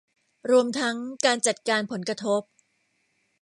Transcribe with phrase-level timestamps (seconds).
[0.49, 0.95] รวมทั้ง
[1.25, 2.41] การจัดการผลกระทบ